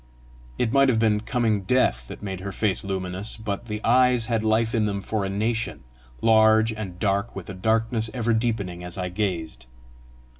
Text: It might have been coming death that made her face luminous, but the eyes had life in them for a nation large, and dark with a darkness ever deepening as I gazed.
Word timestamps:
It 0.57 0.73
might 0.73 0.89
have 0.89 0.97
been 0.97 1.19
coming 1.19 1.61
death 1.61 2.07
that 2.07 2.23
made 2.23 2.39
her 2.39 2.51
face 2.51 2.83
luminous, 2.83 3.37
but 3.37 3.65
the 3.67 3.79
eyes 3.83 4.25
had 4.25 4.43
life 4.43 4.73
in 4.73 4.85
them 4.85 5.03
for 5.03 5.23
a 5.23 5.29
nation 5.29 5.83
large, 6.23 6.73
and 6.73 6.97
dark 6.97 7.35
with 7.35 7.51
a 7.51 7.53
darkness 7.53 8.09
ever 8.11 8.33
deepening 8.33 8.83
as 8.83 8.97
I 8.97 9.09
gazed. 9.09 9.67